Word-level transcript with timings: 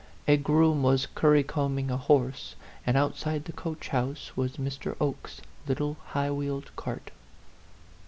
A 0.27 0.35
groom 0.35 0.81
was 0.81 1.05
currycombing 1.05 1.91
a 1.91 1.97
horse, 1.97 2.55
and 2.87 2.97
outside 2.97 3.45
the 3.45 3.51
coach 3.53 3.89
house 3.89 4.35
was 4.35 4.57
Mr. 4.57 4.95
Oke's 4.99 5.41
little 5.67 5.95
high 6.05 6.31
wheeled 6.31 6.75
cart. 6.75 7.11